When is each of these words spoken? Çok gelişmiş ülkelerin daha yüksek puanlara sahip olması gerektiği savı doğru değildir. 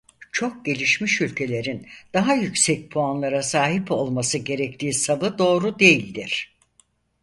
Çok 0.31 0.65
gelişmiş 0.65 1.21
ülkelerin 1.21 1.87
daha 2.13 2.33
yüksek 2.33 2.91
puanlara 2.91 3.43
sahip 3.43 3.91
olması 3.91 4.37
gerektiği 4.37 4.93
savı 4.93 5.37
doğru 5.37 5.79
değildir. 5.79 6.55